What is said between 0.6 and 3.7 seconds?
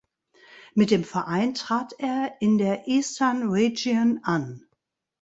Mit dem Verein trat er in der Eastern